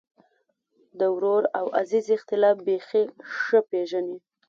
د 0.99 1.01
ورور 1.15 1.43
او 1.59 1.65
عزیز 1.81 2.05
اختلاف 2.17 2.55
بېخي 2.67 3.03
ښه 3.39 3.59
پېژني. 3.69 4.17